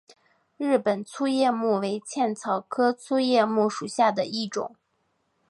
[0.57, 4.75] 日本粗叶木为茜草科粗叶木属下的一个种。